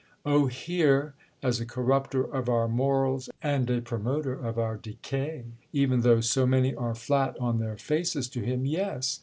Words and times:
"Oh, 0.25 0.47
here—as 0.47 1.59
a 1.59 1.65
corrupter 1.67 2.23
of 2.23 2.49
our 2.49 2.67
morals 2.67 3.29
and 3.39 3.69
a 3.69 3.81
promoter 3.83 4.33
of 4.33 4.57
our 4.57 4.75
decay, 4.75 5.43
even 5.73 6.01
though 6.01 6.21
so 6.21 6.47
many 6.47 6.73
are 6.73 6.95
flat 6.95 7.37
on 7.39 7.59
their 7.59 7.77
faces 7.77 8.27
to 8.29 8.41
him—yes! 8.41 9.19